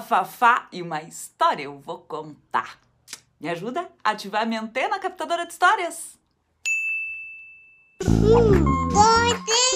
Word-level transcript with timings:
Fafá 0.00 0.68
e 0.72 0.82
uma 0.82 1.02
história 1.02 1.64
eu 1.64 1.78
vou 1.78 1.98
contar. 1.98 2.78
Me 3.40 3.48
ajuda 3.48 3.88
a 4.04 4.10
ativar 4.10 4.46
minha 4.46 4.60
antena 4.60 4.98
captadora 4.98 5.44
de 5.46 5.52
histórias? 5.52 6.18
Hipótese, 8.00 9.72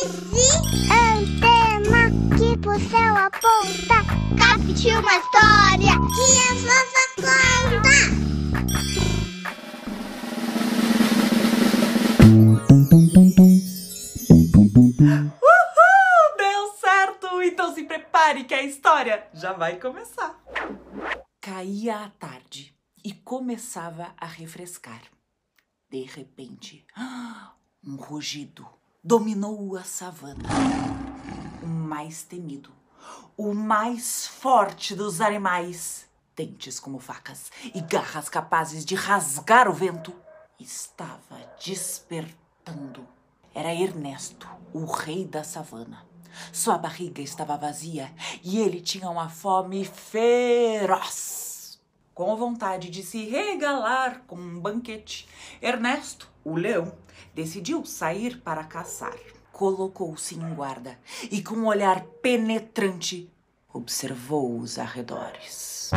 antena 0.91 2.11
que 2.37 2.57
pro 2.59 2.79
céu 2.79 3.17
aponta. 3.17 4.05
Capte 4.39 4.89
uma 4.91 5.17
história 5.17 5.95
já 19.33 19.53
vai 19.53 19.79
começar. 19.79 20.43
Caía 21.41 22.05
a 22.05 22.11
tarde 22.11 22.77
e 23.05 23.13
começava 23.13 24.15
a 24.17 24.27
refrescar. 24.27 25.03
De 25.91 26.03
repente, 26.03 26.85
um 27.85 27.97
rugido 27.97 28.67
dominou 29.03 29.77
a 29.77 29.85
savana. 29.85 30.49
O 31.63 31.67
mais 31.67 32.25
temido, 32.25 32.73
o 33.37 33.55
mais 33.55 34.27
forte 34.27 34.97
dos 34.97 35.21
animais, 35.21 36.09
dentes 36.35 36.81
como 36.81 36.99
facas 36.99 37.53
e 37.75 37.81
garras 37.81 38.29
capazes 38.29 38.85
de 38.85 38.95
rasgar 38.97 39.69
o 39.69 39.73
vento, 39.73 40.13
estava 40.59 41.39
despertando. 41.65 43.07
Era 43.55 43.75
Ernesto, 43.75 44.49
o 44.73 44.85
rei 44.85 45.25
da 45.25 45.45
savana. 45.45 46.05
Sua 46.53 46.79
barriga 46.79 47.21
estava 47.21 47.57
vazia 47.57 48.13
e 48.43 48.59
ele 48.59 48.81
tinha 48.81 49.09
uma 49.09 49.29
fome 49.29 49.85
feroz. 49.85 51.47
Com 52.15 52.35
vontade 52.35 52.89
de 52.89 53.03
se 53.03 53.25
regalar 53.27 54.23
com 54.27 54.37
um 54.37 54.59
banquete, 54.59 55.29
Ernesto, 55.61 56.31
o 56.43 56.57
leão, 56.57 56.93
decidiu 57.35 57.85
sair 57.85 58.41
para 58.41 58.65
caçar. 58.65 59.19
Colocou-se 59.53 60.35
em 60.35 60.55
guarda 60.55 60.99
e, 61.31 61.43
com 61.43 61.55
um 61.55 61.67
olhar 61.67 62.03
penetrante, 62.23 63.31
observou 63.73 64.59
os 64.59 64.79
arredores. 64.79 65.91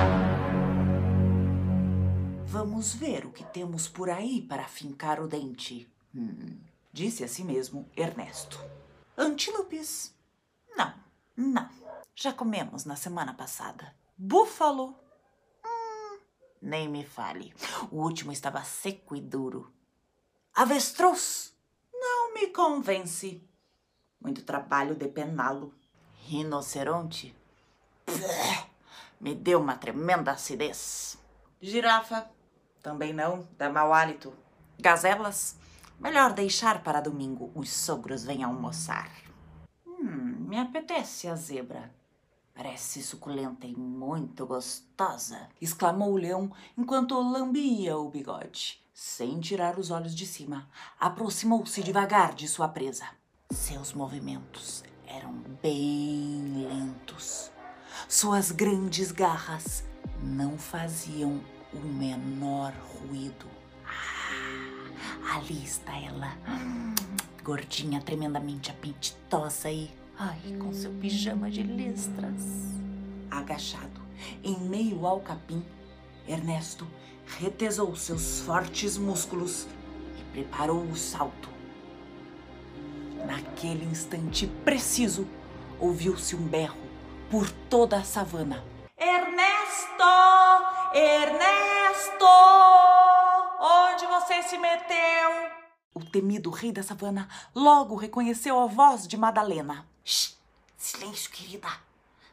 Vamos 2.46 2.94
ver 2.94 3.26
o 3.26 3.32
que 3.32 3.44
temos 3.44 3.88
por 3.88 4.10
aí 4.10 4.42
para 4.42 4.68
fincar 4.68 5.22
o 5.22 5.28
dente. 5.28 5.88
Hum, 6.14 6.58
disse 6.92 7.24
a 7.24 7.28
si 7.28 7.44
mesmo 7.44 7.86
Ernesto. 7.96 8.60
Antílopes? 9.18 10.14
Não, 10.76 10.94
não. 11.36 11.70
Já 12.16 12.34
comemos 12.34 12.86
na 12.86 12.96
semana 12.96 13.34
passada. 13.34 13.96
Búfalo? 14.18 14.96
Hum, 15.66 16.20
nem 16.62 16.90
me 16.90 17.06
fale. 17.06 17.54
O 17.92 18.02
último 18.04 18.32
estava 18.32 18.64
seco 18.64 19.16
e 19.16 19.22
duro. 19.22 19.72
Avestruz? 20.54 21.54
Não 21.94 22.34
me 22.34 22.48
convence. 22.48 23.42
Muito 24.20 24.44
trabalho 24.44 24.96
depená-lo. 24.96 25.74
Rinoceronte? 26.26 27.36
Pff, 28.06 28.70
me 29.20 29.34
deu 29.34 29.60
uma 29.60 29.76
tremenda 29.76 30.32
acidez. 30.32 31.18
Girafa? 31.62 32.30
Também 32.82 33.14
não, 33.14 33.48
dá 33.58 33.70
mau 33.70 33.94
hálito. 33.94 34.34
Gazelas? 34.78 35.58
Melhor 36.00 36.34
deixar 36.34 36.84
para 36.84 37.02
domingo, 37.02 37.52
os 37.54 37.70
sogros 37.72 38.24
vêm 38.24 38.44
almoçar. 38.44 39.10
Me 40.50 40.58
apetece 40.58 41.28
a 41.28 41.36
zebra. 41.36 41.94
Parece 42.56 43.04
suculenta 43.04 43.68
e 43.68 43.76
muito 43.76 44.48
gostosa, 44.48 45.48
exclamou 45.62 46.14
o 46.14 46.18
leão 46.18 46.52
enquanto 46.76 47.22
lambia 47.22 47.96
o 48.00 48.10
bigode. 48.10 48.84
Sem 48.92 49.40
tirar 49.40 49.78
os 49.78 49.92
olhos 49.92 50.16
de 50.16 50.26
cima, 50.26 50.68
aproximou-se 51.00 51.84
devagar 51.84 52.34
de 52.34 52.48
sua 52.48 52.68
presa. 52.68 53.06
Seus 53.52 53.94
movimentos 53.94 54.84
eram 55.06 55.34
bem 55.62 56.66
lentos. 56.68 57.52
Suas 58.08 58.50
grandes 58.50 59.12
garras 59.12 59.84
não 60.24 60.58
faziam 60.58 61.44
o 61.72 61.78
menor 61.78 62.74
ruído. 62.74 63.46
Ah, 63.86 65.36
ali 65.36 65.64
está 65.64 65.96
ela, 65.96 66.36
gordinha, 67.44 68.02
tremendamente 68.02 68.72
apetitosa 68.72 69.70
e, 69.70 69.99
ai, 70.20 70.58
com 70.60 70.74
seu 70.74 70.92
pijama 70.92 71.50
de 71.50 71.64
listras. 71.64 72.44
Agachado, 73.32 74.02
em 74.44 74.60
meio 74.60 75.08
ao 75.08 75.22
capim, 75.22 75.66
Ernesto 76.28 76.86
retesou 77.26 77.96
seus 77.96 78.42
fortes 78.42 78.98
músculos 78.98 79.66
e 80.20 80.24
preparou 80.34 80.82
o 80.82 80.96
salto. 80.96 81.50
Naquele 83.26 83.86
instante 83.86 84.46
preciso, 84.66 85.26
ouviu-se 85.80 86.36
um 86.36 86.46
berro 86.46 86.78
por 87.32 87.50
toda 87.70 87.98
a 87.98 88.04
savana. 88.04 88.62
Ernesto! 88.98 90.04
Ernesto! 90.94 92.26
Onde 93.62 94.06
você 94.06 94.44
se 94.44 94.58
meteu? 94.58 95.30
O 95.94 96.04
temido 96.04 96.50
rei 96.50 96.74
da 96.74 96.84
savana 96.84 97.30
logo 97.56 97.96
reconheceu 97.96 98.60
a 98.60 98.66
voz 98.66 99.08
de 99.08 99.16
Madalena. 99.16 99.86
Silêncio, 100.80 101.30
querida! 101.30 101.68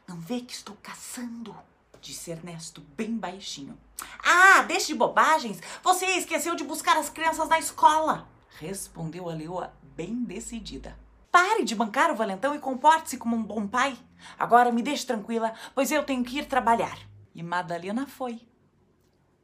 Não 0.07 0.21
vê 0.21 0.39
que 0.39 0.53
estou 0.53 0.77
caçando? 0.81 1.53
Disse 1.99 2.31
Ernesto 2.31 2.79
bem 2.95 3.17
baixinho. 3.17 3.77
Ah, 4.23 4.61
deixe 4.61 4.87
de 4.87 4.95
bobagens! 4.95 5.59
Você 5.83 6.05
esqueceu 6.05 6.55
de 6.55 6.63
buscar 6.63 6.95
as 6.95 7.09
crianças 7.09 7.49
na 7.49 7.59
escola! 7.59 8.25
Respondeu 8.57 9.29
a 9.29 9.33
leoa 9.33 9.73
bem 9.83 10.23
decidida. 10.23 10.97
Pare 11.29 11.65
de 11.65 11.75
bancar 11.75 12.09
o 12.09 12.15
valentão 12.15 12.55
e 12.55 12.59
comporte-se 12.59 13.17
como 13.17 13.35
um 13.35 13.43
bom 13.43 13.67
pai. 13.67 13.99
Agora 14.39 14.71
me 14.71 14.81
deixe 14.81 15.05
tranquila, 15.05 15.53
pois 15.75 15.91
eu 15.91 16.05
tenho 16.05 16.23
que 16.23 16.39
ir 16.39 16.45
trabalhar. 16.45 16.97
E 17.35 17.43
Madalena 17.43 18.07
foi 18.07 18.47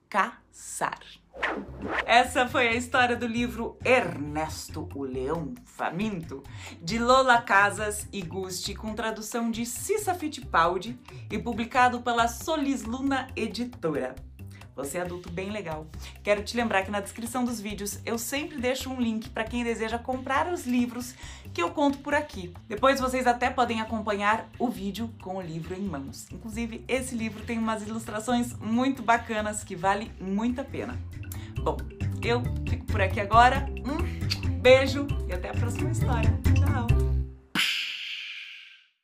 caçar. 0.08 1.04
Essa 2.06 2.48
foi 2.48 2.68
a 2.68 2.74
história 2.74 3.16
do 3.16 3.28
livro 3.28 3.78
Ernesto, 3.84 4.88
o 4.96 5.04
Leão 5.04 5.54
Faminto, 5.66 6.44
de 6.82 6.98
Lola 6.98 7.42
Casas 7.42 8.08
e 8.12 8.22
Gusti, 8.22 8.74
com 8.74 8.94
tradução 8.94 9.52
de 9.52 9.66
Cissa 9.66 10.14
Fittipaldi 10.14 10.98
e 11.30 11.38
publicado 11.38 12.02
pela 12.02 12.28
Solis 12.28 12.84
Luna 12.84 13.28
Editora. 13.36 14.16
Você 14.76 14.98
é 14.98 15.02
adulto 15.02 15.32
bem 15.32 15.52
legal. 15.52 15.86
Quero 16.24 16.44
te 16.44 16.58
lembrar 16.58 16.84
que 16.84 16.90
na 16.90 17.00
descrição 17.00 17.46
dos 17.46 17.60
vídeos 17.60 18.00
eu 18.06 18.18
sempre 18.18 18.58
deixo 18.58 18.90
um 18.90 19.00
link 19.00 19.30
para 19.30 19.44
quem 19.44 19.64
deseja 19.64 20.00
comprar 20.00 20.52
os 20.52 20.66
livros 20.66 21.14
que 21.54 21.62
eu 21.62 21.70
conto 21.70 22.00
por 22.00 22.16
aqui. 22.16 22.52
Depois 22.68 23.00
vocês 23.00 23.28
até 23.28 23.52
podem 23.52 23.82
acompanhar 23.82 24.50
o 24.58 24.70
vídeo 24.70 25.14
com 25.22 25.38
o 25.38 25.42
livro 25.42 25.76
em 25.76 25.84
mãos. 25.84 26.28
Inclusive, 26.32 26.84
esse 26.88 27.14
livro 27.14 27.44
tem 27.44 27.60
umas 27.60 27.84
ilustrações 27.84 28.54
muito 28.58 29.04
bacanas 29.04 29.64
que 29.64 29.76
vale 29.76 30.12
muito 30.20 30.60
a 30.60 30.64
pena. 30.64 30.98
Bom, 31.64 31.78
eu 32.22 32.44
fico 32.68 32.86
por 32.88 33.02
aqui 33.02 33.22
agora. 33.22 33.66
Um 33.86 34.60
beijo 34.60 35.08
e 35.30 35.34
até 35.34 35.50
a 35.50 35.54
próxima 35.54 35.92
história. 35.92 36.30